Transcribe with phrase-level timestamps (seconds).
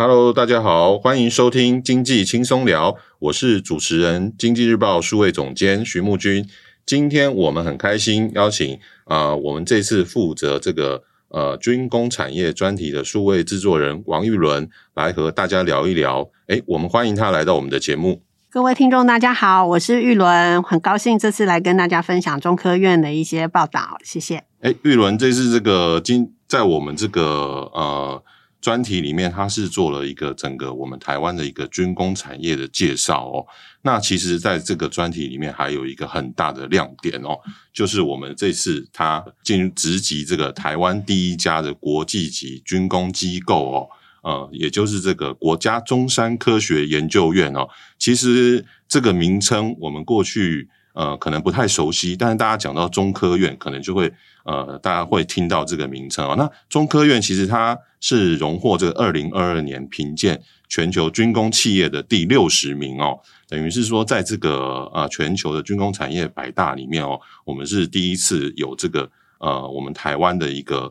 [0.00, 6.48] Hello，大家好，欢迎收听经济轻松聊，我是主持人经济日报数位总监徐木君。
[6.86, 16.30] 今天我们很开心邀请啊、呃，我们这次负责这个呃军工产业专题的数位制作人王玉伦来和大家聊一聊。
[16.46, 18.22] 诶，我们欢迎他来到我们的节目。
[18.50, 24.44] 各位听众，大家好，我是玉伦，很高兴这次来跟大家分享中科院的一些报道，谢谢。
[24.60, 28.22] 诶，玉伦，这次这个今在我们这个呃。
[28.60, 33.46] 专题里面，它是做了一个整个我们台湾的一个军工产业的介绍哦。
[33.82, 37.38] 那其实，在这个专题里面，还有一个很大的亮点哦，
[37.72, 43.88] 就是我们这次它进入职级这个台湾第一家的国际级军工机构哦，
[44.22, 47.68] 呃，也就是这个国家中山科学研究院哦。
[47.96, 54.12] 其实这个名称我们过去呃可能不太熟悉，但是大家讲到中科院，可能就会。
[54.44, 56.34] 呃，大家会听到这个名称哦。
[56.34, 70.90] 那中科院其实它是荣获这个二零二二年评鉴全球军工企业的第六十名哦，等于是说在这个呃全球的军工产业百大里面哦，我们是第一次有这个呃我们台湾的一个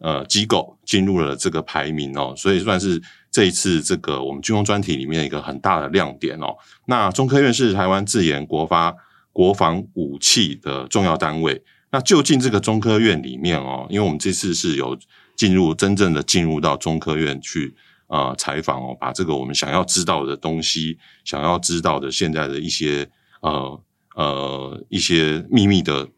[0.00, 6.54] 呃机构进入了这个排名哦，所以算是这一次这个我们军工专题里面一个很大的亮点哦。
[6.84, 8.94] 那中科院是台湾自研国发
[9.38, 11.62] 国防武器的重要单位。
[11.92, 14.98] 那就近这个中科院里面哦，因为我们这次是有
[15.36, 17.72] 进入真正的进入到中科院去
[18.08, 23.08] 呃采访哦，把这个我们想要知道的东西，想要知道的现在的一些
[23.40, 23.80] 呃
[24.16, 26.08] 呃一些秘密的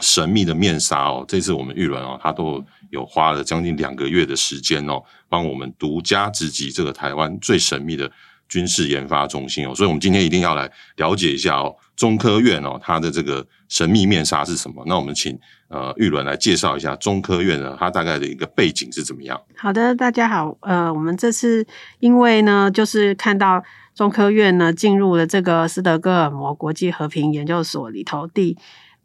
[0.00, 8.12] 神秘的面纱哦，这次我们玉伦哦，他都有花了将近两个月的时间哦，帮我们独家直击这个台湾最神秘的。
[8.48, 14.84] 军事研发中心哦，所以我们今天一定要来了解一下哦，中科院哦，它的这个神秘面纱是什么？
[14.86, 15.36] 那我们请
[15.68, 19.40] 呃玉伦来介绍一下中科院呢，它大概的一个背景是怎么样？
[19.56, 21.66] 好的，大家好，呃，我们这次
[21.98, 23.64] 因为呢，就是看到
[23.94, 28.56] 中科院呢进入了这个斯德哥尔摩国际和平研究所里头第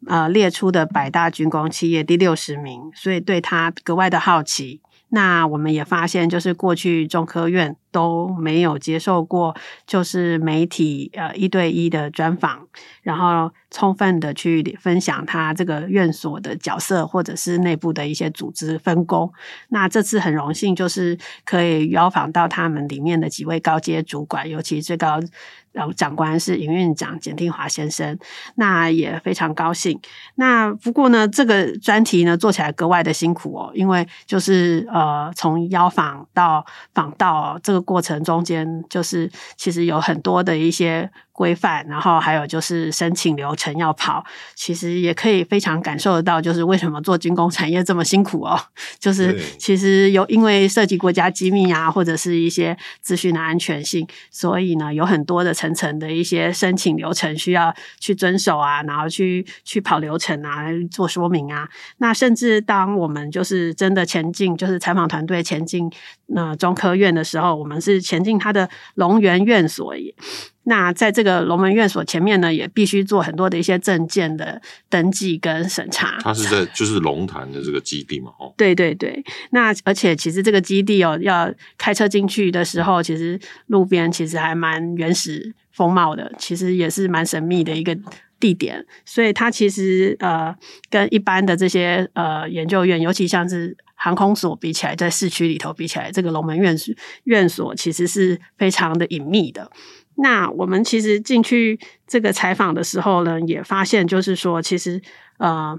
[0.08, 4.82] 呃列出的百大军工企业第六十名，所以对它格外的好奇。
[5.14, 12.68] 那我们也发现，就是过去中科院都没有接受过，就是媒体呃一对一的专访，
[13.04, 19.32] 然后充分的去分享他这个院所的角色，或者是内部的一些组织分工。
[19.70, 25.20] 那这次很荣幸，就是可以邀访到他们里面的几位高阶主管，尤其最高。
[25.74, 28.20] 然后长官是营运长简定华先生，
[28.56, 29.98] 那也非常高兴。
[30.36, 41.10] 那不过呢，这个专题呢做起来格外的辛苦哦，因为就是呃，从邀访到访到这个过程中间，就是其实有很多的一些。
[41.32, 48.60] 规范，然后还有就是申请流程要跑，其实也可以非常感受得到，就是为什么做军工产业这么辛苦哦。
[49.00, 61.68] 就是其实有因为涉及国家机密啊，或者是一些资讯的安全性，所以呢有很多的层层的一些申请流程需要去遵守啊，然后去去跑流程啊，做说明啊。
[61.98, 65.90] 那甚至当我们就是真的前进，就是采访团队前进
[66.28, 70.14] 那、呃、中科院的时候，我们是前进他的龙源院所也。
[70.72, 76.18] 那在这个龙门院所前面呢，也必须做很多的一些证件的登记跟审查。
[76.22, 78.54] 它是在就是龙潭的这个基地嘛，哦。
[78.56, 83.38] 对对对，那而且其实这个基地哦，要开车进去的时候，其实
[83.68, 87.94] 路边其实还蛮原始风貌的，其实也是蛮神秘的一个
[88.40, 88.86] 地点。
[89.04, 90.56] 所以它其实呃，
[90.90, 96.74] 跟一般的这些呃研究院，尤其像是航空所比起来，在市区里头比起来，这个龙门院
[97.26, 99.70] 院所其实是非常的隐秘的。
[100.22, 105.02] 那我们其实进去这个采访的时候呢，也发现就是说，其实
[105.38, 105.78] 呃，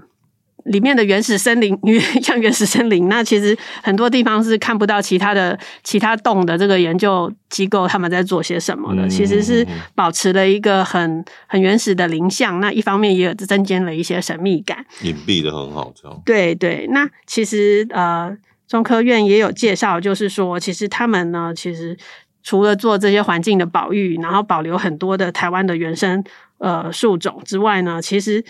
[0.65, 1.77] 里面的原始森林，
[2.23, 12.59] 像原始森林，那其实很多地方是看不到其他的其他洞的这个研究机构他们在做些什么的，其实是保持了一个很很原始的林相。
[12.59, 16.21] 那一方面也有增添了一些神秘感，隐蔽的很好，这样。
[16.25, 18.35] 对对，那其实呃，
[18.65, 21.97] 中科院也有介绍，就是说，其实他们呢，其实
[22.43, 26.23] 除了做这些环境的保育，然后保留很多的台湾的原生
[26.59, 28.43] 呃树种之外呢，其实。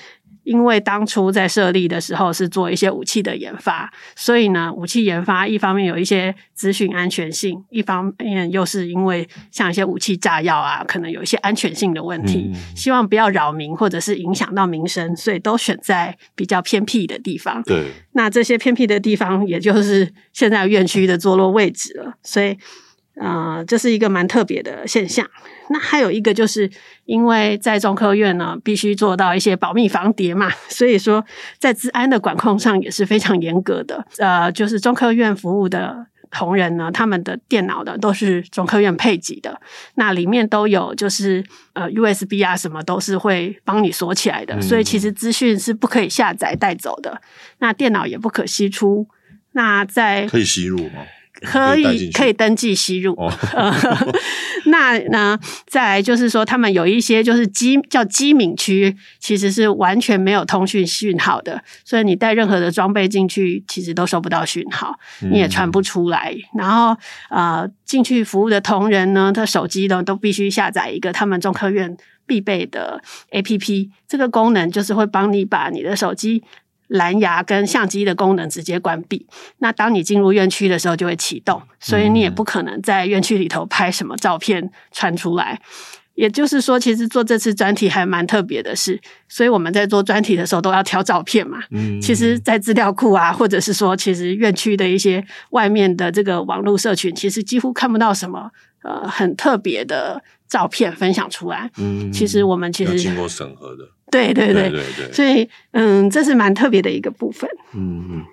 [0.44, 17.64] 因为当初在设立的时候是做一些武器的研发，所以呢，武器研发一方面有一些资讯安全性，一方面又是因为像一些武器炸药啊，可能有一些安全性的问题，嗯、希望不要扰民或者是影响到民生，所以都选在比较偏僻的地方。
[17.64, 22.58] 对，那这些偏僻的地方，也就是现在院区的坐落位置了，所以。
[23.16, 25.28] 呃，这是一个蛮特别的现象。
[25.70, 26.70] 那还有一个，就是
[27.06, 31.24] 因为在中科院呢，必须做到一些保密防谍嘛，所以说
[31.60, 34.06] 在治安的管控上也是非常严格的。
[34.18, 39.62] 呃，就是中科院服务的同仁呢，他们的电脑呢都是中科院配给的，
[39.96, 41.44] 那里面都有就是
[41.74, 47.22] 呃 USB 啊，什么都是会帮你锁起来的，所以其实资讯是不可以下载带走的。
[47.60, 49.08] 那电脑也不可吸出。
[49.52, 51.04] 那在可以吸入吗？
[51.44, 53.32] 可以可以登记吸入，哦、
[54.68, 55.38] 那呢？
[55.68, 64.96] 再来就是说，他们有一些就是机叫机敏区，其实是完全没有通讯讯号的，所以你带任何的装备进去，其实都收不到讯号，
[65.32, 66.34] 你也传不出来。
[66.54, 66.96] 嗯、然后
[67.30, 71.96] 呃，进去服务的同仁呢，他手机呢都必须下载一个他们中科院
[72.26, 73.02] 必备的
[73.32, 76.44] APP，这个功能就是会帮你把你的手机。
[76.94, 79.26] 蓝牙跟相机的功能直接关闭，
[79.58, 85.60] 那当你进入院区的时候就会启动，所以你也不可能在院区里头拍什么照片传出来。
[86.14, 91.64] 也就是说，其实做这次专题还蛮特别的事，所以我们在做专题的时候都要挑照片嘛。
[91.72, 98.52] 嗯，其实，在资料库啊，或者是说，其实院区的一些外面的这个网络社群，其实几乎看不到什么
[98.84, 101.72] 呃很特别的照片分享出来。
[101.78, 103.90] 嗯，其实我们其实经过审核的。
[104.14, 107.50] 对对对对对，所以嗯，这是蛮特别的一个部分。
[107.74, 108.26] 嗯嗯，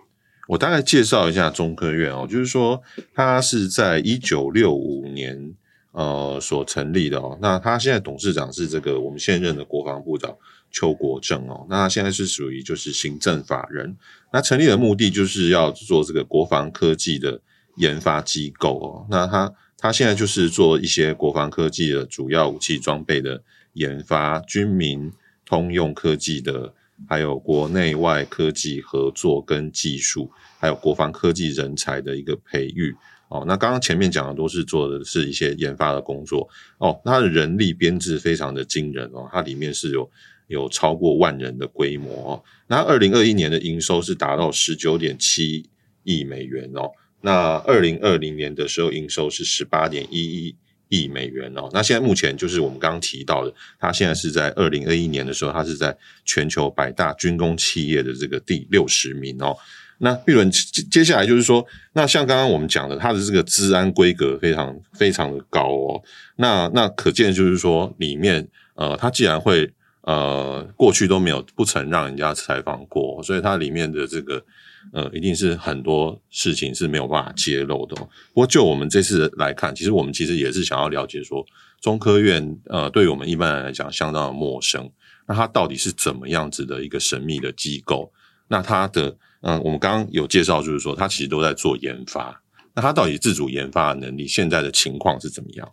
[0.46, 2.82] 我大概介绍一下中科院哦，就是说
[3.14, 5.54] 它是在一九六五年
[5.92, 7.38] 呃所成立的哦。
[7.40, 10.36] 那它现在董事长是这个我们现任的国防部长
[10.70, 11.66] 邱国正哦。
[11.70, 13.96] 那他现在是属于就是行政法人。
[14.32, 17.40] 那成立的目的就是要做这个国防科技的
[17.76, 19.06] 研发机构哦。
[19.10, 23.42] 那他他现在就是做一些国防科技的主要武器装备的
[23.72, 25.10] 研发，军民。
[25.50, 26.72] 通用科技的，
[27.08, 30.30] 还有国内外科技合作跟技术，
[30.60, 32.94] 还有国防科技人才的一个培育
[33.30, 33.44] 哦。
[33.48, 36.48] 那刚刚前面讲的都是做的是一些研发的工作
[36.78, 37.00] 哦。
[37.04, 40.08] 它的人力编制非常的惊人哦，它里面是有
[40.46, 42.44] 有超过万人的规模哦。
[42.68, 45.68] 那二零二一年的营收是达到十九点七
[46.04, 46.92] 亿美元哦。
[47.22, 50.54] 那二零二零年的时候营收是十八点一亿。
[50.90, 59.56] 亿美元哦，那现在目前就是我们刚刚提到的，它现在是在二零二一年的时候，它是在全球百大军工企业的这个第六十名哦。
[59.98, 66.02] 那毕伦接接下来就是说，那像刚刚我们讲的，它的这个治安规格非常非常的高哦。
[66.36, 69.72] 那那可见就是说，里面呃，它既然会
[70.02, 74.44] 呃过去都没有不曾让人家采访过，所以它里面的这个。
[74.92, 78.08] 呃，一定是很多事情是没有办法揭露的哦。
[78.32, 81.44] 不过就我们这次来看，其实我们其实也是想要了解说，
[81.80, 84.90] 中科院呃，对于我们一般人来讲相当的陌生。
[85.26, 88.12] 那它到底是怎么样子的一个神秘的机构？
[88.48, 92.42] 那它的嗯、我们刚刚有介绍，就是说它其实都在做研发。
[92.74, 95.66] 那它到底自主研发的能力现在的情况是怎么样？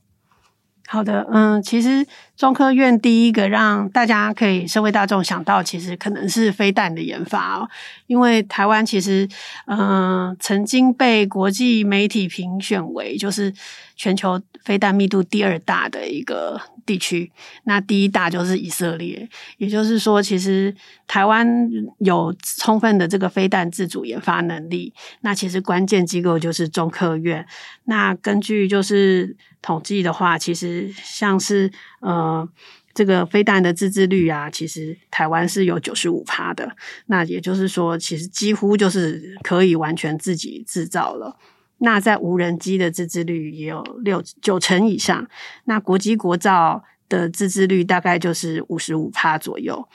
[0.89, 7.69] 好的，嗯，其实中科院第一个让大家可以社会大众想到，其实可能是飞弹的研发哦，
[8.07, 9.27] 因为台湾其实
[9.65, 13.53] 嗯曾经被国际媒体评选为就是
[13.97, 17.29] 全球飞弹密度第二大的一个地区，
[17.65, 19.27] 那第一大就是以色列，
[19.57, 20.73] 也就是说，其实
[21.05, 27.45] 台湾有充分的这个飞弹自主研发能力，那其实关键机构就是中科院，
[27.83, 29.35] 那根据就是。
[29.59, 32.47] 统计的话，其实像是呃
[32.93, 36.75] 这个飞弹的自制率啊，其实台湾是有九十五趴的。
[37.05, 41.37] 那也就是说，其实几乎就是可以完全自己制造了。
[41.79, 45.27] 那在无人机的自制率也有六九成以上。
[45.65, 49.87] 那国机国造的自制率大概就是五十五趴左右。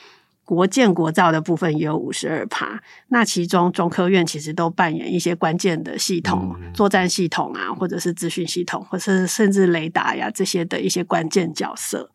[0.53, 2.79] 国建国造的部分也有五十二趴，
[3.09, 12.11] 那其中中科院其实都扮演一些关键的系统、嗯、作战系统啊，或者是资讯系统，或者是甚至雷达呀这些的一些关键角色。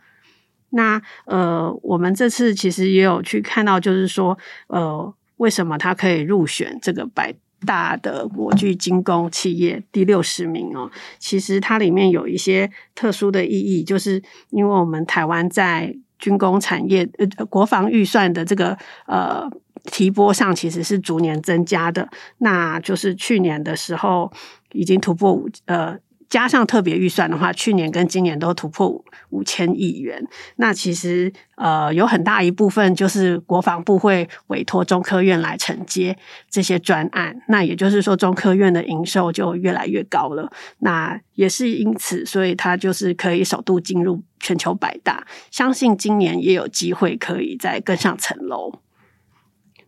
[0.70, 7.34] 那呃，我们这次其实也有去看到，就是说呃，为什么它可以入选这个百
[7.66, 10.92] 大的国际精工企业第六十名哦？
[11.18, 19.50] 其实它里面有一些特殊的意义，就是因为我们台湾在军工产业呃国防预算的这个呃
[19.86, 22.10] 提拨上，其实是逐年增加的。
[22.40, 24.32] 那就是去年的时候
[24.72, 25.98] 已经突破五呃。
[26.30, 30.22] 加上特别预算的话，去年跟今年都突破五千亿元。
[30.58, 36.18] 那其实呃有很大一部分就是国防部会委托中科院来承接
[36.50, 37.42] 这些专案。
[37.48, 40.52] 那也就是说，中科院的营收就越来越高了。
[40.80, 45.26] 那也是因此，所以它就是可以首度进入全球百大。
[45.50, 48.82] 相信今年也有机会可以再更上层楼。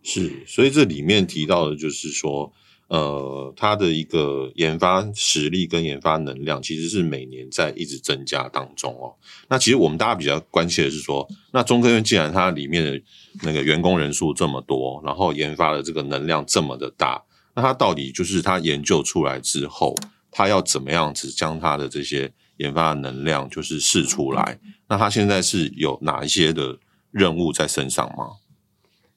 [0.02, 2.52] 是，所以这里面提到的就是说。
[2.90, 9.14] 呃，它的一个研发实力跟研发能量，其实是每年在一直增加当中哦。
[9.48, 13.00] 那其实我们大家比较关切的是说，那中科院既然它里面的
[13.42, 17.22] 那个员工人数这么多，然后研发的这个能量这么的大，
[17.54, 19.94] 那它到底就是它研究出来之后，
[20.32, 24.58] 它要怎么样子将它的这些研发能量就是试出来？
[24.88, 26.76] 那它现在是有哪一些的
[27.12, 28.30] 任务在身上吗？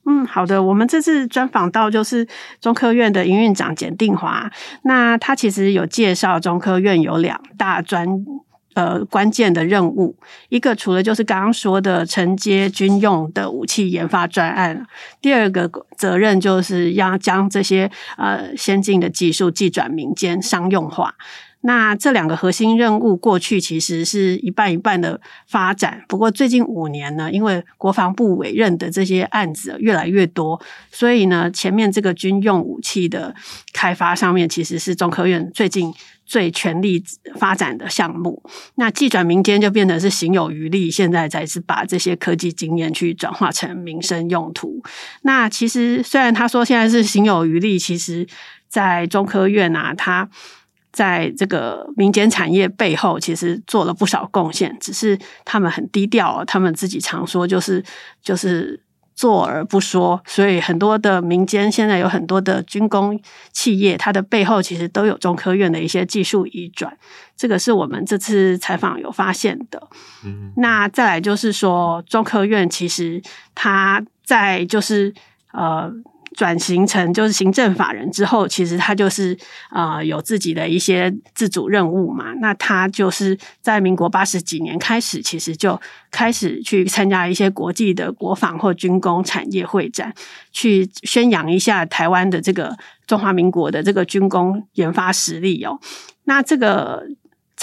[0.05, 0.62] 嗯，好的。
[0.62, 2.27] 我们这次专访到就是
[2.60, 4.51] 中科院的营运长简定华，
[4.83, 8.05] 那他其实有介绍中科院有两大专
[8.74, 10.17] 呃关键的任务，
[10.50, 14.86] 一个除了就是刚刚说的承接军用的武器研发专案，
[15.22, 21.15] 第二个责任就是要将这些呃先进的技术技转民间商用化。
[21.65, 33.34] 那这两个核心任务过去其实是一半一半的发展，不过最近五年呢，因为国防部委任的这些案子越来越多，所以呢，前面这个军用武器的
[33.72, 35.93] 开发上面其实是中科院最近
[36.25, 37.01] 最全力
[37.38, 38.43] 发展的项目。
[38.75, 44.84] 那技转民间就变成是行有余力，现在才是把这些科技经验去转化成民生用途。
[45.22, 48.27] 那其实虽然他说现在是行有余力，其实
[48.67, 50.29] 在中科院啊，他。
[50.93, 56.45] 在这个民间产业背后，其实做了不少贡献，只是他们很低调。
[56.45, 57.83] 他们自己常说，就是
[58.21, 58.79] 就是
[59.15, 60.21] 做而不说。
[60.25, 63.19] 所以很多的民间现在有很多的军工
[63.51, 66.95] 企业，它的背后其实都有中科院的一些技术移转。
[67.35, 69.81] 这个是我们这次采访有发现的。
[70.23, 73.19] 嗯，那再来就是说，中科院其实
[73.55, 75.12] 它在就是
[75.53, 75.91] 呃。
[76.34, 79.38] 转型成就是行政法人之后，其实他就是
[79.72, 82.34] 呃有自己的一些自主任务嘛。
[82.42, 85.80] 那他就是在民国八十几年开始，其实就
[86.12, 90.13] 开始去参加一些国际的国防或军工产业会展，
[90.52, 92.75] 去宣扬一下台湾的这个
[93.08, 95.80] 中华民国的这个军工研发实力哦。
[96.25, 97.08] 那这个。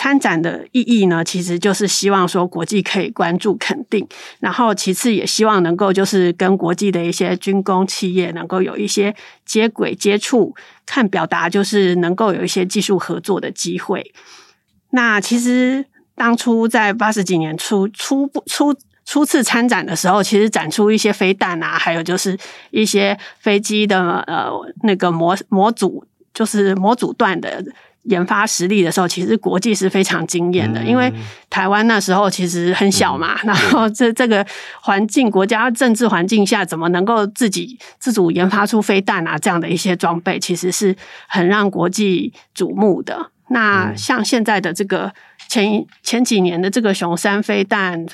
[0.01, 9.15] 参展的意义呢，其实就是希望说国际可以关注肯定，然后其次也希望能够就是跟国际的一些军工企业能够有一些
[9.45, 10.55] 接轨接触，
[10.87, 14.11] 看表达就是能够有一些技术合作的机会。
[14.93, 22.39] 那其实当初在八十几年初初步初初次参展的时候，其实展出一些飞弹啊，还有就是
[22.71, 24.51] 一些飞机的呃
[24.83, 27.63] 那个模模组，就是模组段的。
[28.05, 31.13] 研发实力的时候，其实国际是非常惊艳的，因为
[31.51, 34.45] 台湾那时候其实很小嘛，然后这这个
[34.81, 40.97] 环境、国家政治环境下，怎么能够自己自主研发出飞弹啊这样的一些装备，其实是
[41.29, 43.31] 很让国际瞩目的。
[43.49, 45.13] 那像现在的这个
[45.49, 48.07] 前前几年的这个熊三飞弹，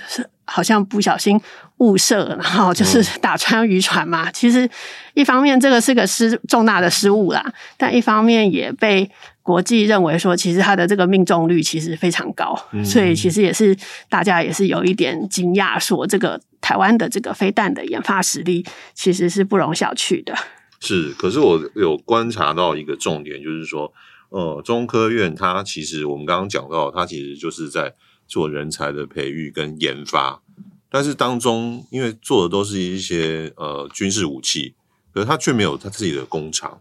[0.47, 1.38] 好像不小心
[1.79, 4.31] 误射，然后就是打穿渔船嘛。
[4.33, 4.69] 其实
[5.15, 9.11] 一方面这个是个失重大的失误啦，但一方面也被。
[9.47, 13.76] 国际认为说，其实它的这个命中率其实非常高，嗯、所以其实也是
[14.09, 20.35] 大家也是有一点惊讶，说这个台湾的这个飞弹的研发实力其实是不容小觑的。
[20.81, 23.93] 是，可是我有观察到一个重点，就是说，
[24.31, 27.95] 呃，中科院它其实我们刚刚讲到，它其实就是在
[28.26, 30.42] 做人才的培育跟研发，
[30.90, 34.75] 但是当中因为做的都是一些呃军事武器，
[35.12, 36.80] 可是他却没有他自己的工厂。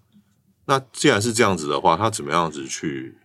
[0.65, 3.15] 那既然是这样子的话，他怎么样子去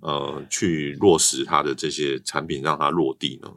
[0.00, 3.52] 呃去落实他的这些产品，让它落地呢？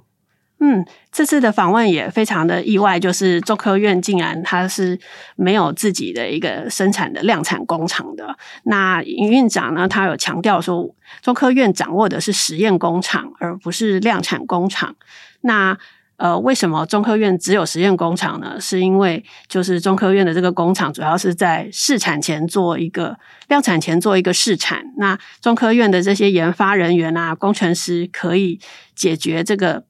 [0.60, 4.98] 嗯，这次的访问也非常的意外，就是中科院竟然它是
[5.36, 8.38] 没有自己的一个生产的量产工厂的。
[8.64, 14.96] 那营运长呢，他有强调说，中科院掌握的是实验工厂，而不是量产工厂。
[15.42, 15.78] 那
[16.16, 18.56] 呃，为什么中科院只有实验工厂呢？
[18.62, 23.18] 是因为就是中科院的这个工厂主要是在试产前做一个
[23.50, 24.86] 量产前做一个试产。
[24.98, 28.58] 那中科院的这些研发人员啊、工程师可以
[28.96, 29.84] 解决这个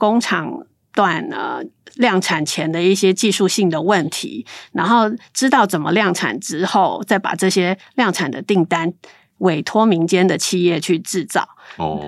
[0.00, 1.60] 工厂段呢
[1.96, 8.92] 量产前的一些技术性的问题，然后知道怎么量产之后，再把这些量产的订单
[9.38, 11.46] 委托民间的企业去制造。
[11.76, 12.00] 哦，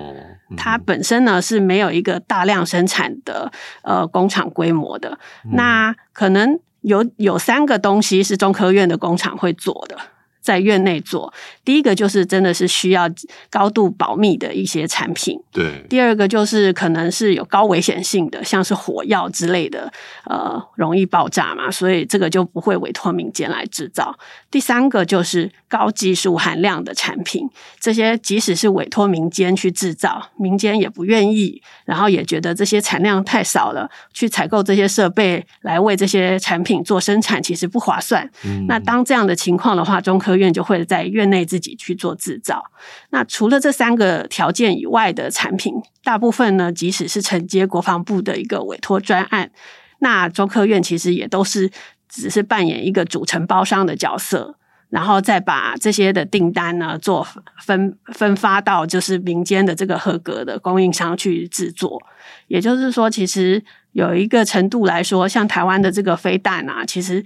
[0.49, 3.51] 嗯、它本身呢是没有一个大量生产的
[3.83, 5.19] 呃工厂规模的。
[5.45, 9.97] 嗯、那可能有有三个东西是中科院的工厂会做的。
[10.43, 11.33] 在院内做，
[11.63, 13.09] 第一个就是真的是需要
[13.49, 15.39] 高度保密的一些产品。
[15.51, 15.83] 对。
[15.89, 19.91] 第二个就是可能是有高危险性的，像是火药之类的，
[20.25, 24.15] 呃，容易爆炸嘛，所以这个就不会委托民间来制造。
[24.51, 38.29] 第三个就是高技术含量的产品，这些即使是委托民间去制造，民间也不愿意，然后也觉得这些产量太少了，去采购这些设备来为这些产品做生产，其实不划算。
[38.45, 38.65] 嗯。
[38.67, 42.63] 那当这样的情况的话，中科院就会在院内自己去做制造。
[43.09, 45.73] 那除了这三个条件以外的产品，
[46.03, 49.51] 大部分呢，即使是承接国防部的一个委托专案，
[49.99, 51.69] 那中科院其实也都是
[52.09, 54.55] 只是扮演一个主承包商的角色，
[54.89, 57.25] 然后再把这些的订单呢做
[57.61, 62.01] 分分发到就是民间的这个合格的供应商去制作。
[62.47, 63.63] 也就是说，其实
[63.93, 67.23] 有一个程度来说，像台湾的这个飞弹啊，其实。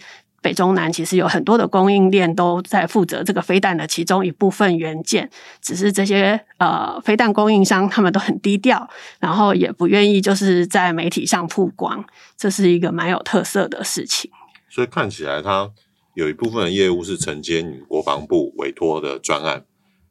[0.47, 5.29] 北中南其实有很多的供应链都在负责这个飞弹的其中一部分元件，
[5.61, 8.89] 只是这些呃飞弹供应商他们都很低调，
[9.19, 12.01] 然后也不愿意就是在媒体上曝光，
[12.37, 14.31] 这是一个蛮有特色的事情。
[14.69, 15.69] 所以看起来，它
[16.13, 19.65] 有一部分的业务是承接你国防部委托的专案，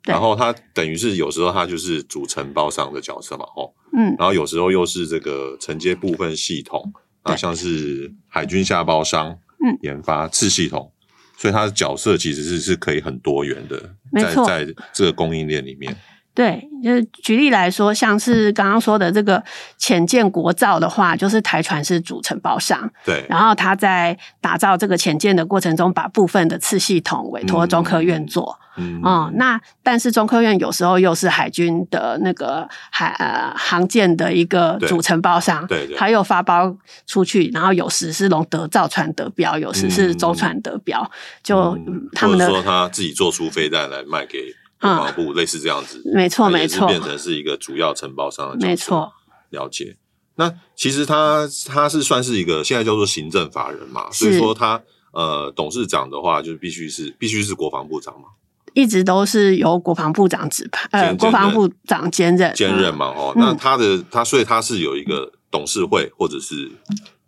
[0.04, 9.38] 然后它等于是有时候它就是主承包商的角色嘛，哦，嗯，然后有时候又是这个承接部分系统，啊，像是海军下包商。
[9.82, 10.92] 研发次系统，
[11.36, 13.78] 所以它的角色其实是是可以很多元的，
[14.20, 15.96] 在在这个供应链里面。
[16.34, 19.42] 对，就是举例来说，像是刚刚说的这个
[19.78, 41.10] 浅见国造的话，就是台船是主承包商，对，然后他在打造这个浅见的过程中，把部分的次系统委托中科院做，嗯，嗯，那但是中科院有时候又是海军的那个海呃航舰的一个主承包商，对，对，他又发包出去，然后有时是龙德造船得标，有时是舟船得标，嗯、
[41.42, 44.54] 就、嗯、他们的说他自己做出飞弹来卖给。
[44.78, 48.66] 国防部类似这样子，没错没错，变成是一个主要承包商的。
[48.66, 49.10] 没错，
[49.48, 49.96] 了解。
[50.34, 58.28] 那其实他他是算是一个现在叫做行政法人嘛，所以说他呃董事长的话就必须是必须是国防部长嘛，
[58.76, 63.06] 一直都是由国防部长指派，呃，国防部长兼任兼任嘛。
[63.06, 66.70] 哦，那他的他所以他是有一个董事会或者是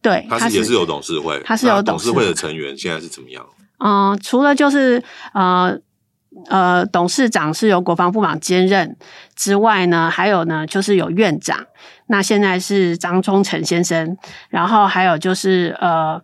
[0.02, 3.44] 对，他是也是有董事会，他是有董事会的成员现在是怎么样？
[3.78, 5.76] 嗯，除了就是呃。
[6.50, 8.96] 呃，董事长是由国防部长兼任
[9.34, 11.66] 之外呢，还有呢，就是有院长。
[12.08, 14.16] 那现在是张忠成先生，
[14.48, 16.22] 然后还有就是呃，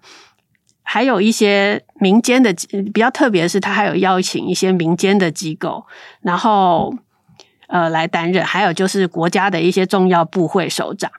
[0.84, 2.54] 还有一些民间的
[2.92, 5.84] 比较特别的是，他还有邀请一些民间的机构，
[6.20, 6.94] 然后
[7.66, 8.44] 呃来担任。
[8.44, 11.10] 还有就是国家的一些重要部会首长。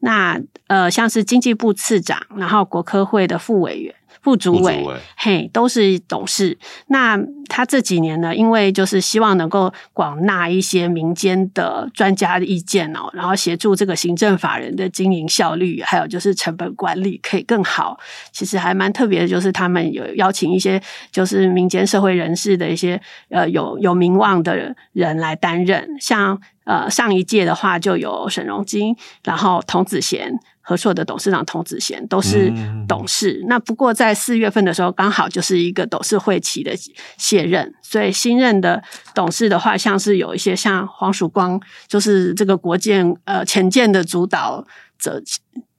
[0.00, 3.94] 那呃，像是经济部次长，然后国科会的副委员。
[4.22, 4.84] 副主委，
[5.16, 6.56] 嘿，都是董事。
[6.86, 17.98] 那他这几年呢，因为就是希望能够广纳一些民间的专家的意见哦，然后协助这个行政法人的经营效率，还有就是成本管理可以更好。
[18.30, 20.80] 其实还蛮特别的，就是他们有邀请一些
[21.10, 30.38] 就是民间社会人士的一些呃有有名望的人来担任，像呃上一届的话就有沈荣金，然后童子贤。
[30.64, 32.52] 合作的董事长童子贤都是
[32.86, 36.72] 董事，嗯、那不过在四月份的时候，刚好就是一个董事会期的
[37.18, 38.80] 卸任，所以新任的
[39.12, 44.64] 董事的话，像是有一些像黄曙光，就是这个国建呃潜舰的主导
[45.00, 45.20] 者，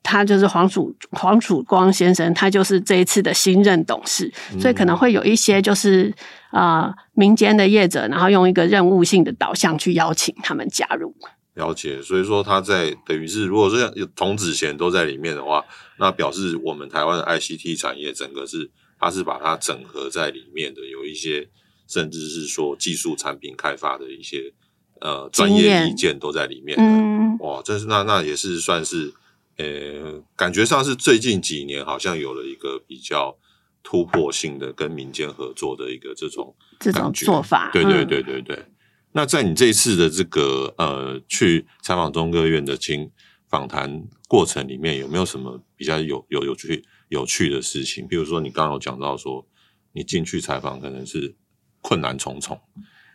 [0.04, 6.14] 他就是黄曙黄曙光先生，他就是这一次的新任董事，所以可能会有一些就是
[6.52, 11.16] 呃民间的业者，然后用一个任务性的导向去邀请他们加入。
[11.56, 15.64] 了解，所以说他在等于是，如果说有童子贤都在里面的话，
[16.00, 21.48] 那表示我们台湾的 ICT 产业整个是，他是把它整合在里面的，有一些
[21.88, 24.52] 甚至是说技术产品开发的一些
[25.00, 26.84] 呃专业意见都在里面的。
[26.84, 29.14] 嗯，哇，这是那那也是算是，
[29.58, 33.38] 呃，感觉上是最近几年好像有了一个比较
[33.84, 37.70] 突破性的跟民间合作的一个这种这种做法。
[37.72, 38.56] 对对对对对。
[38.56, 38.70] 嗯
[39.16, 43.12] 那在你这一次的这个呃去采访中科院的经
[43.48, 48.08] 访谈过程里面，有没有什么比较有有有趣有趣的事情？
[48.08, 49.48] 比如说你刚刚有讲到说，
[49.92, 51.36] 你进去采访可能是
[51.80, 52.60] 困难重重，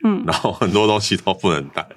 [0.05, 1.88] 嗯，然后很多东西都不能带，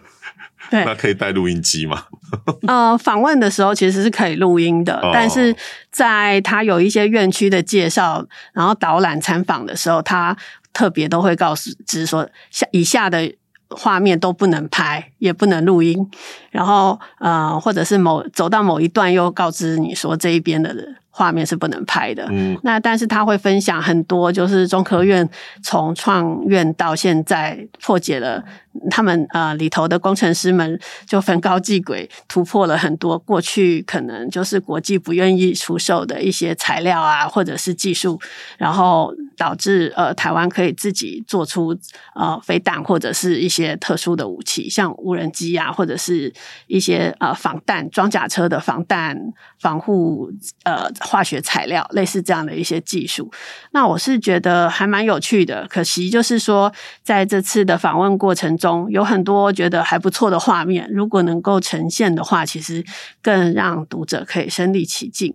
[0.71, 2.07] 对， 那可以带录音机吗？
[2.67, 5.55] 呃，访问的时候其实是可以录音的，哦、但是
[5.91, 10.35] 在他有一些院区的介绍，然后导览参访的时候，他
[10.73, 13.33] 特别都会告诉，只是说下以下的
[13.69, 16.09] 画面都不能拍，也不能录音，
[16.49, 20.97] 然后呃，或者是某走到某一段又告知你说这一边的人。
[21.11, 25.29] 画面是不能拍的，嗯，那但是他会分享很多，就是中科院
[25.61, 28.43] 从创院到现在破解了。
[28.89, 38.17] 他们呃里头的工程师们就分高技轨，突破了很多过去可能就是国际不愿意出售的一些材料啊，或者是技术，
[38.57, 41.77] 然后导致呃台湾可以自己做出
[42.15, 46.33] 呃飞弹或者是一些特殊的武器，像无人机啊，或者是
[46.67, 49.17] 一些呃防弹装甲车的防弹
[49.59, 50.31] 防护
[50.63, 53.31] 呃化学材料，类似这样的一些技术。
[53.71, 56.71] 那我是觉得还蛮有趣的，可惜就是说
[57.03, 62.83] 在这次的访问过程中有很多觉得还不错的画面，如果能够呈现的话，其实
[63.21, 65.33] 更让读者可以身临其境。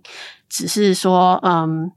[0.49, 1.91] 只是说，嗯，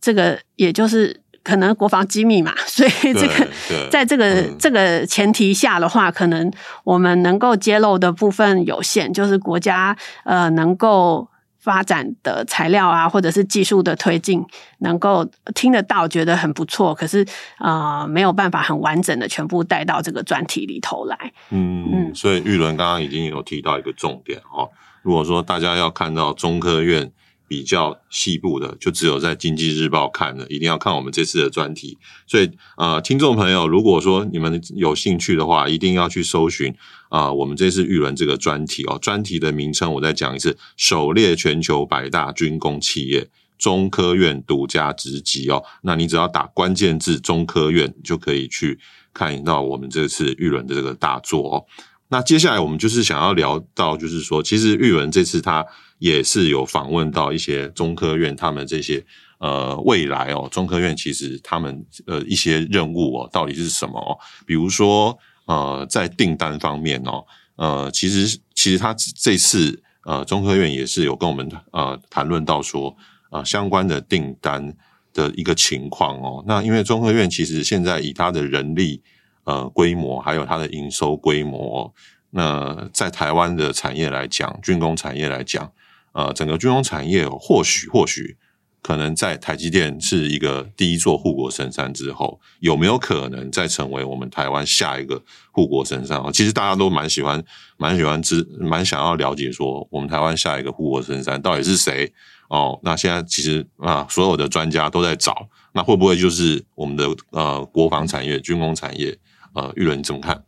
[0.00, 3.48] 这个也就是可能国防机密嘛，所以这个
[3.90, 6.50] 在这个、嗯、这个前提下的话，可能
[6.84, 11.28] 我们能够揭露的部分有限，就是国家呃能够。
[11.66, 14.40] 发展的材料啊，或者是技术的推进，
[14.78, 16.94] 能够听得到，觉得很不错。
[16.94, 17.26] 可是
[17.58, 21.32] 啊、呃，没有办法很完整的全部带到这个专题里头来。
[21.50, 24.68] 嗯嗯，所以玉伦刚刚已经有提到一个重点哈。
[25.02, 27.10] 如果说大家要看到中科院。
[27.48, 31.96] 比较细部的，就只有在经济日报看了，一定要看我们这次的专题。
[32.26, 36.74] 所以，呃，听众朋友，如果说你们有兴趣的话，一定要去搜寻
[37.08, 38.98] 啊、我们这次玉伦这个专题哦。
[39.00, 45.62] 专题的名称我再讲一次：首列全球百大军工企业，中科院独家直击哦。
[45.82, 48.78] 那你只要打关键字“中科院”，就可以去
[49.14, 51.64] 看到我们这次玉伦的这个大作哦。
[52.08, 55.64] 那接下来我们就是想要聊到，就是说，其实玉文这次他。
[55.98, 59.02] 也是有访问到一些中科院他们这些
[59.38, 64.12] 呃未来哦，中科院其实他们呃一些任务哦，到底是什么哦？
[64.44, 67.24] 比如说呃在订单方面哦，
[67.56, 72.94] 呃其实其实他这次呃中科院也是有跟我们呃谈论到说
[73.30, 74.76] 呃相关的订单
[75.14, 76.44] 的一个情况哦。
[76.46, 79.00] 那因为中科院其实现在以他的人力
[79.46, 81.94] 呃规模还有它的营收规模，
[82.30, 85.72] 那在台湾的产业来讲，军工产业来讲。
[86.12, 88.38] 呃，整个军工产业或许或许
[88.80, 96.22] 可能在台积电是一个第一座护国神山之后，有没有可能再成为我们台湾下一个护国神山？
[96.32, 97.44] 其实大家都蛮喜欢，
[97.76, 102.10] 蛮喜欢知，蛮想要了解说，我们台湾下一个护国神山到底是谁？
[102.48, 109.18] 哦，那现在其实啊，所有的专家都在找，那会不会就是我们的呃国防产业、军工产业？
[109.56, 110.44] 呃，玉伦你怎么看？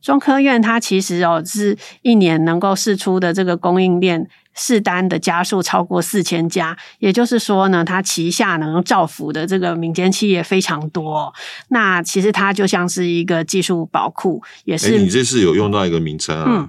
[0.00, 4.28] 中科院它其实哦，是一年能够试出的这个供应链。
[4.54, 11.32] 试单的家数超过四千家，也就是说呢，它旗下能造福的这个民间企业非常多。
[11.68, 14.98] 那其实它就像是一个技术宝库，也是。
[14.98, 16.44] 你这次有用到一个名称啊？
[16.46, 16.68] 嗯，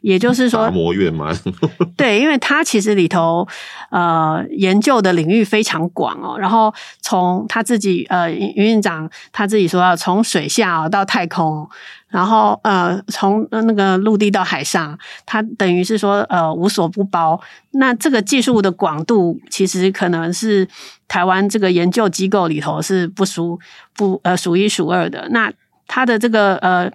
[0.00, 1.32] 也就是说，达摩院吗？
[1.96, 3.46] 对，因为它其实里头
[3.90, 6.38] 呃研究的领域非常广哦。
[6.38, 11.68] 然后从他自己呃云院长他自己说要从水下到太空。
[12.08, 17.38] 然后呃，从那个陆地到海上，他等于是说呃无所不包。
[17.72, 20.66] 那这个技术的广度，其实可能是
[21.06, 23.60] 台湾这个研究机构里头是不输
[23.94, 25.28] 不呃数一数二的。
[25.32, 25.52] 那
[25.86, 26.90] 他的这个呃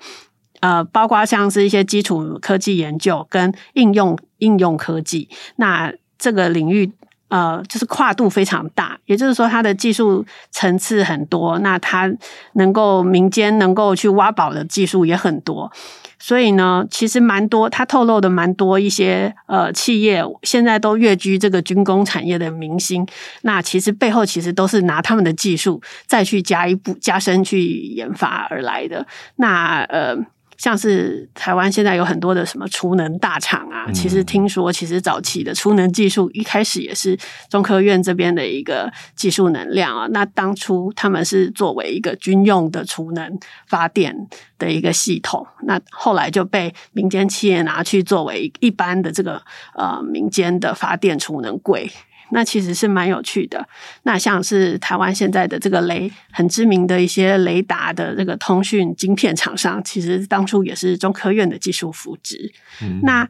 [0.64, 6.92] 呃，包括像是一些基础科技研究跟应用应用科技，那这个领域。
[7.30, 12.08] 呃，就是跨度非常大，也就是说，它的技术层次很多，那它
[12.54, 15.72] 能够民间能够去挖宝的技术也很多，
[16.20, 23.04] 所以呢，其实蛮多，它透露的蛮多一些呃企业现在都跃居这个军工产业的明星，
[23.42, 30.16] 那其实背后其实都是拿他们的技术再去加一步加深去研发而来的，那呃。
[30.58, 37.18] 像是台湾现在有很多的什么储能大厂啊，其实听说，其实早期的储能技术一开始也是
[37.50, 40.08] 中科院这边的一个技术能量啊。
[40.12, 43.38] 那当初他们是作为一个军用的储能
[43.68, 44.16] 发电
[44.58, 49.42] 的一个系统，那后来就被民间企业拿去作为一般的这个
[49.76, 51.92] 呃民间的发电储能柜。
[52.34, 53.66] 那其实是蛮有趣的。
[54.04, 62.52] 那像是台湾现在的这个雷很知名的一些雷达的这个通讯晶片厂商，其实当初也是中科院的技术扶植。
[62.82, 63.30] 嗯、那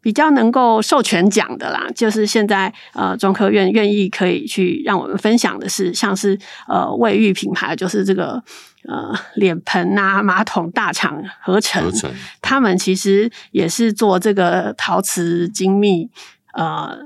[0.00, 8.40] 比较能够授权讲的啦，就是现在呃中科院愿意可以去让我们分享的是，像是呃卫浴品牌，就是这个
[8.84, 16.08] 呃脸盆啊、马桶大厂合成，合成，他们其实也是做这个陶瓷精密
[16.54, 16.96] 呃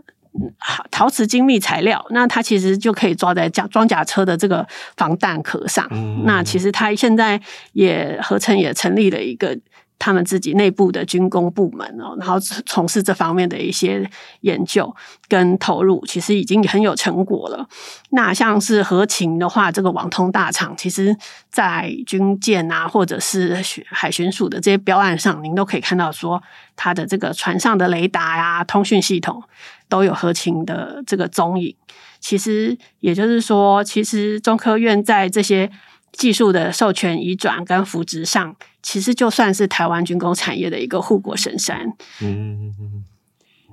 [0.91, 4.67] 陶瓷精密材料，那它其实就可以装在甲装甲车的这个
[4.97, 5.87] 防弹壳上。
[5.91, 7.41] 嗯、那其实它现在
[7.73, 9.59] 也合成也成立了一个。
[10.01, 14.11] 他们自己内部的军工部门哦，然后从事这方面的一些
[14.41, 14.93] 研究
[15.29, 17.69] 跟投入，其实已经很有成果了。
[18.09, 21.15] 那像是合勤的话，这个网通大厂，其实
[21.51, 23.55] 在军舰啊，或者是
[23.91, 26.43] 海巡署的这些标案上，您都可以看到说，
[26.75, 29.43] 它的这个船上的雷达呀、通讯系统
[29.91, 31.77] 都有合勤的这个踪影。
[32.21, 35.71] 其实也就是说，其实中科院在这些。
[36.13, 41.93] 技术的授权移转跟扶植上，其实就算是台湾军工产业的一个护国神山。
[42.21, 42.75] 嗯，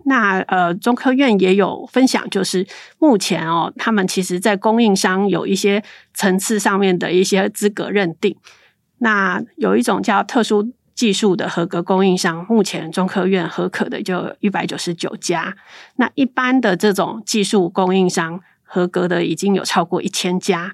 [0.06, 2.66] 那呃，中科院也有分享，就是
[3.00, 8.38] 目前哦，他们其实在供应商有一些层次上面的一些资格认定。
[9.00, 15.56] 那有一种叫特殊技术的合格供应商，目前中科院合可的就一百九十九家。
[15.98, 20.74] 那一般的这种技术供应商合格的已经有超过一千家。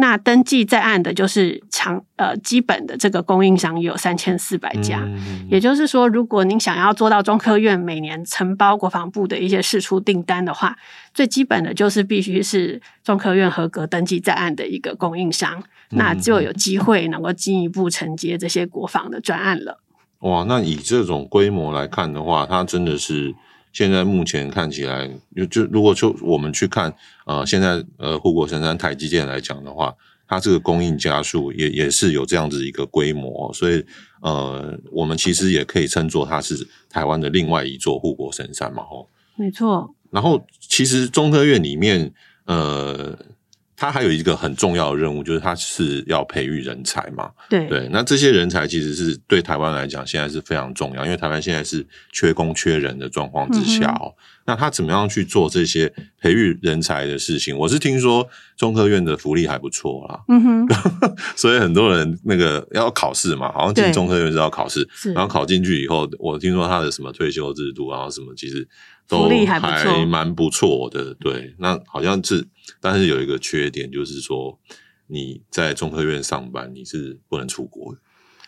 [0.00, 10.76] 那登记在案的就是长呃基本的这个供应商有三千四百家，嗯，也就是说，如果您想要做到中科院每年承包国防部的一些事出订单的话，
[11.12, 19.80] 最基本的就是必须是中科院合格登记在案的一个供应商，嗯，那就有机会能够进一步承接这些国防的专案了。
[20.20, 23.34] 哇，那以这种规模来看的话，它真的是。
[23.72, 26.92] 现在目前看起来，就就如果就我们去看，
[27.26, 29.94] 呃，现在呃护国神山台积电来讲的话，
[30.26, 33.84] 它这个供应加速也也是有这样子一个规模，所以
[34.20, 39.08] 呃，我们其实也可以称作它是台湾的另外一座护国神山嘛，吼。
[39.36, 39.94] 没错。
[40.10, 42.12] 然后其实中科院里面，
[42.46, 43.18] 呃。
[43.80, 47.30] 他还有一个很重要的任务，就是他是要培育人才嘛。
[47.48, 54.10] 对对，那这些人才其实是对台湾来讲现在是非常重要，因为台湾现在是缺工缺人的状况之下哦。
[54.10, 57.56] 嗯、那他怎么样去做这些培育人才的事情？
[57.56, 60.20] 我是听说中科院的福利还不错啦。
[60.26, 60.66] 嗯哼，
[61.36, 68.66] 所以很多人那个要考试嘛，好像进中科院是要考试，然后考进去以后，我听说他的什么退休制度，然后什么其实。
[69.08, 69.58] 都还
[70.04, 71.54] 蛮不错的，对。
[71.58, 72.46] 那好像是，
[72.78, 74.58] 但是有一个缺点，就是说
[75.06, 78.00] 你在中科院上班，你是不能出国的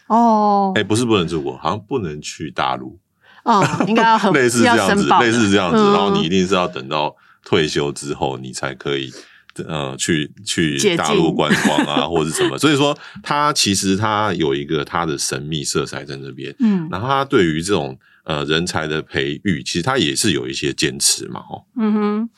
[0.09, 0.73] 哦。
[0.77, 2.99] 哎、欸，不是不能出国，好像不能去大陆。
[3.45, 5.79] 哦，应该要很 类似这样子，类似这样子。
[5.79, 9.11] 然后你一定是要等到退休之后，你才可以
[9.67, 12.59] 呃去去大陆观光啊，或者什么。
[12.59, 16.55] 所以说，它其实它有一个它的神秘色彩在那边。
[16.61, 17.99] 嗯，然后它对于这种。
[18.25, 21.67] 呃，人才的培育，其实它也是有一些坚持嘛，吼。
[21.75, 22.31] 嗯哼，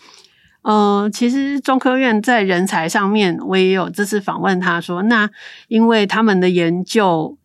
[0.63, 5.29] 呃，其实中科院在人才上面，我也有这次访问他说，那
[5.67, 7.37] 因为他们的研究，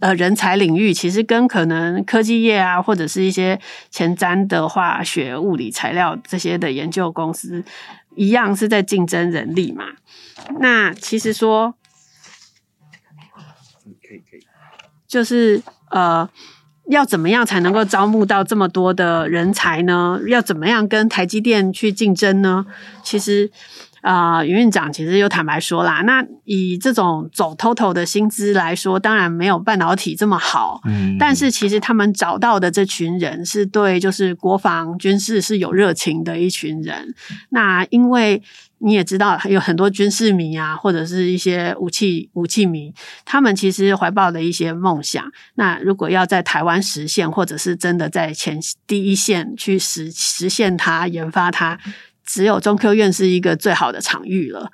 [0.00, 7.62] 呃，人才领域其实跟可能科技业啊，或者是一些前瞻的化学、物理、材料这些的研究公司
[8.16, 9.84] 一样，是在竞争人力嘛。
[10.58, 11.74] 那其实说，
[14.02, 14.40] 可以可以，
[15.06, 16.28] 就是呃。
[16.88, 20.18] 要怎么样才能够招募到这么多的人才呢？
[20.26, 22.64] 要怎么样跟台积电去竞争呢？
[23.02, 23.50] 其实，
[24.08, 30.80] 呃，云院长其实又坦白说啦，那以这种走 total 的薪资来说，当然没有半导体这么好。
[30.86, 37.14] 嗯，但是其实他们找到的这群人是对，就是国防军事是有热情的一群人。
[37.50, 38.42] 那因为。
[38.80, 42.94] 你也知道，有很多军事迷啊，或者是一些武器武器迷，
[43.24, 45.32] 他们其实怀抱的一些梦想。
[45.56, 51.76] 那如果要在台湾实现，或者是真的在前第一线去实实现它、研发它。
[52.28, 54.70] 只有中科院是一个最好的场域了。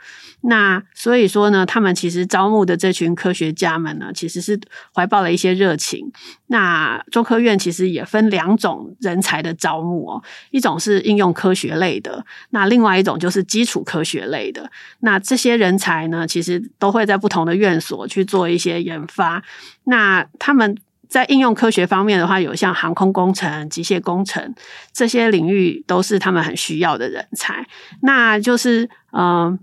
[0.46, 4.60] 那所以说呢，他们其实招募的这群科学家们呢，其实是
[4.92, 6.12] 怀抱了一些热情。
[6.48, 14.70] 那中科院其实也分两种人才的招募哦，一种是应用科学类的，那另外一种就是基础科学类的。
[15.00, 19.42] 那这些人才呢，其实都会在不同的院所去做一些研发。
[19.84, 20.76] 那他们。
[21.14, 24.52] 在应用科学方面的话，有像航空工程、机械工程
[24.92, 27.64] 这些领域，都是他们很需要的人才。
[28.02, 29.56] 那就是，嗯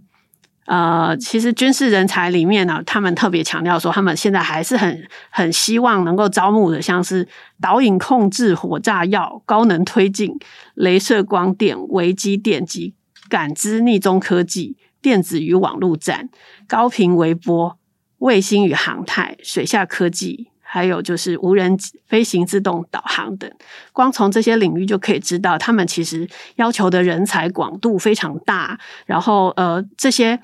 [0.65, 7.27] 呃，呃，其实军事人才里面呢，他们特别强调说，他们现在还是很很希望能够招募的，像是
[7.59, 10.39] 导引控制火炸药、高能推进、
[10.77, 12.93] 镭射光电、微机电及
[13.27, 16.29] 感知逆中科技、电子与网络战、
[16.65, 17.77] 高频微波、
[18.19, 20.50] 卫星与航太、水下科技。
[20.73, 23.51] 还有就是无人飞行自动导航等。
[23.91, 28.79] 光从这些领域就可以知道，他们其实要求的人才广度非常大。
[29.05, 30.39] 然后呃，这些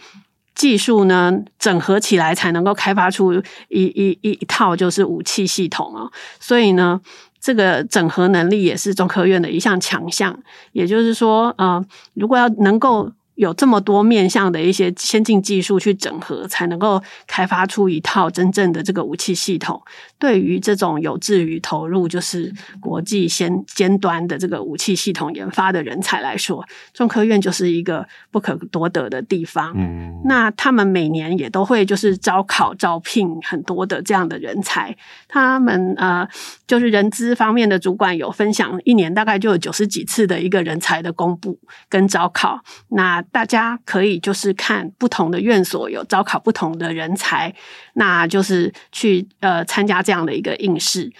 [0.53, 3.33] 技术呢，整合起来才能够开发出
[3.69, 6.11] 一一一一套就是武器系统哦。
[6.41, 6.99] 所以呢，
[7.39, 10.37] 这个整合能力也是中科院的一项强项。
[10.73, 11.81] 也就是说，呃，
[12.15, 19.81] 如果要能够有这么多面向的一些先进技术去整合，才能够开发出一套真正的这个武器系统。
[20.17, 29.71] 对于这种有志于投入就是国际先尖端的这个武器系统研发的人才来说，中科院就是一个不可多得的地方。
[29.75, 34.97] 嗯，那他们每年也都会就是招考招聘很多的这样的人才。
[35.27, 36.27] 他们呃，
[36.65, 42.59] 就是人资方面的主管有分享，一年大概就有九十几次的一个人才的公布跟招考。
[42.89, 47.53] 那大家可以就是看不同的院所有招考不同的人才，
[47.93, 51.11] 那就是去呃参加这样的一个应试。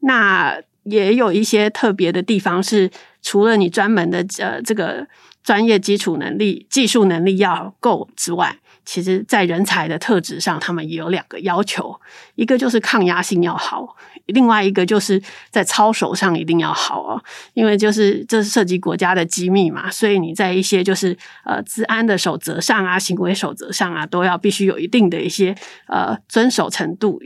[0.00, 2.90] 那也有一些特别的地方是，
[3.22, 5.06] 除了你专门的呃这个
[5.42, 8.58] 专业基础能力、技术能力要够之外。
[8.86, 12.00] 其实，在人才的特质上，他们也有两个要求，
[12.36, 13.96] 一个就是抗压性要好，
[14.26, 15.20] 另外一个就是
[15.50, 17.20] 在操守上一定要好哦。
[17.52, 25.52] 因为就是这是涉及国家的机密嘛，所以你在一些就是呃治安的守则上啊、行为守则上啊，都要必须有一定的一些
[25.88, 27.20] 呃遵守程度，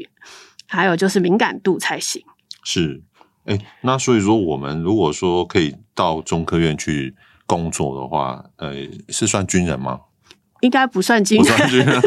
[0.66, 2.24] 还有就是敏感度才行。
[2.64, 3.02] 是，
[3.44, 8.72] 哎，那所以说，我们如果说可以到中科院去工作的话，呃，
[9.10, 10.00] 是算军人吗？
[10.60, 12.02] 应该不算军人，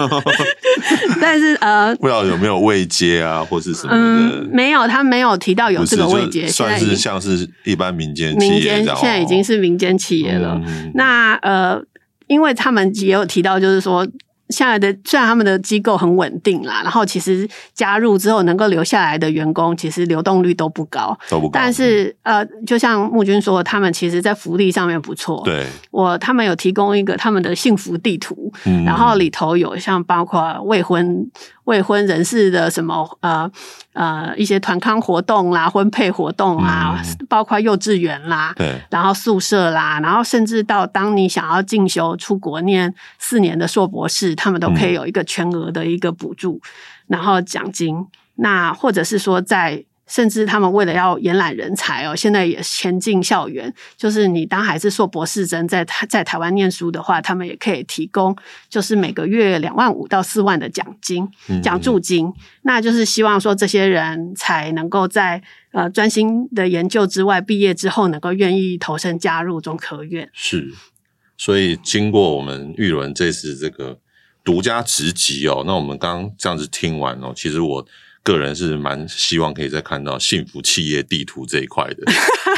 [1.21, 3.97] 但是呃，不知道有没有未接啊，或是什么的？
[3.97, 10.61] 嗯，没有，他没有提到有这个未接，算是像是一般民间企业，民间现在已经是民间企业了。
[10.65, 11.81] 嗯，那呃，
[12.27, 14.07] 因为他们也有提到，就是说。
[14.49, 21.51] 现在的虽然他们的机构很稳定啦，然后其实加入之后能够留下来的员工，其实流动率都不高，都不高。
[21.53, 25.41] 但是呃，就像木军说，他们其实在福利上面不错。
[25.45, 31.29] 对，我他们有提供一个他们的幸福地图，嗯，然后里头有像包括未婚。
[31.65, 33.49] 未婚人士的什么呃
[33.93, 46.61] 呃一些团康活动啦、婚配活动啊，嗯、包括幼稚园啦，对，然后宿舍啦，然后甚至到当你想要进修出国念四年的硕博士，他们都可以有一个全额的一个补助，嗯、
[47.07, 48.05] 然后奖金。
[48.35, 49.85] 那或者是说在。
[50.05, 53.73] 甚至他们为了要延揽人才哦，现在也前进校园。
[53.95, 58.35] 就是你当还是硕博士生在台在台湾念书的话，他们也可以提供，
[58.69, 61.27] 就是每个月两万五到四万的奖金、
[61.63, 62.31] 奖助金。
[62.63, 70.29] 那就是希望说这些人才能够在呃专心的研究之外，毕业之后能够愿意投身加入中科院。
[70.33, 70.73] 是，
[71.37, 73.99] 所以经过我们玉伦这次这个
[74.43, 77.87] 独家直击哦，那我们刚刚这样子听完哦，其实我。
[78.23, 82.11] 个人是蛮希望可以再看到幸福企业地图这一块的，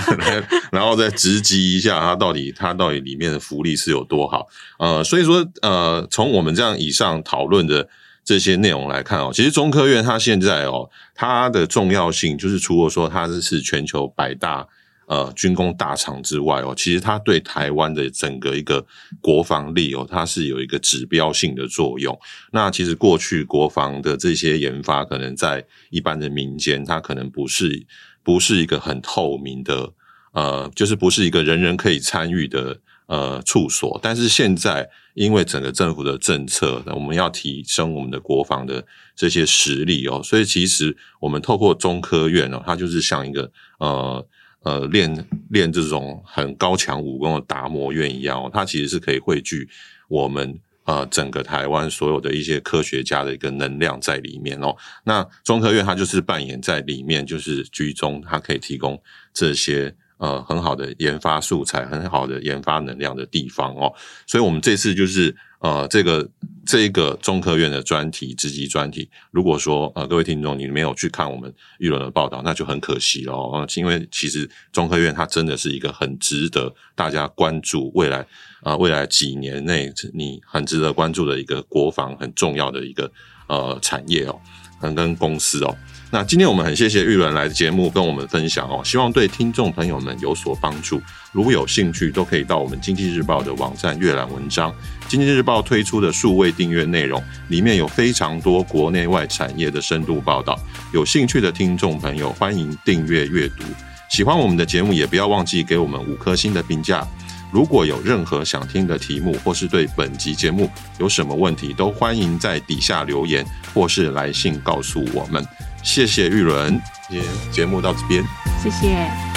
[0.72, 4.48] 然后再直击一下它到底它到底里面的福利是有多好。
[4.78, 7.90] 呃，所以说呃，从我们这样以上讨论的
[8.24, 14.68] 这些内容来看哦，其实中科院它现在哦，它的重要性就是除了说它是全球百大。
[15.08, 18.84] 呃，军工大厂之外哦，其实它对台湾的整个一个
[19.22, 22.20] 国防力哦，它是有一个指标性的作用。
[22.52, 27.86] 那其实过去国防的这些研发，可能在一般的民间，它可能不是
[28.24, 29.94] 不是一个很透明的，
[30.32, 34.00] 呃，就是不是一个人人可以参与的呃处所。
[34.02, 38.84] 但是现在，因为整个政府的政策，我们要提升我们的国防的
[39.16, 44.28] 这些实力哦，所以其实我们透过中科院哦，它就是像一个呃。
[44.66, 49.70] 呃，练练这种很高强武功的达摩院一样哦，它其实是可以汇聚
[50.08, 54.76] 我们呃整个台湾所有的一些科学家的一个能量在里面哦。
[55.04, 59.00] 那中科院它就是扮演在里面，就是居中，它可以提供
[59.32, 63.94] 这些呃很好的研发素材、很好的研发能量的地方哦。
[64.28, 65.36] 所以我们这次就是。
[65.60, 66.30] 呃，这个
[66.64, 73.66] 这个中科院的专题，直击专题，如果说呃各位听众你没有去看我们育伦的报道，那就很可惜了哦。
[73.76, 78.24] 因为其实中科院它真的是一个很值得大家关注未来
[78.62, 83.12] 啊、未来几年内你很值得关注的一个国防很重要的一个
[83.48, 84.40] 呃产业哦，
[84.80, 85.76] 很跟公司哦。
[86.16, 91.02] 那今天我们很谢谢玉伦来的节目跟我们分享哦，希望对听众朋友们有所帮助。
[91.34, 94.74] 如果有兴趣，都可以到我们经济日报的网站阅览文章。
[95.10, 100.58] 经济日报推出的数位订阅内容里面有非常多国内外产业的深度报道，
[100.94, 103.66] 有兴趣的听众朋友欢迎订阅阅读。
[104.10, 107.06] 喜欢我们的节目，也不要忘记给我们五颗星的评价。
[107.52, 115.46] 如果有任何想听的题目，或是对本集节目有什么问题，都欢迎在底下留言或是来信告诉我们。
[115.86, 117.22] 谢谢玉伦，今
[117.52, 118.24] 节目到这边，
[118.62, 119.35] 谢谢。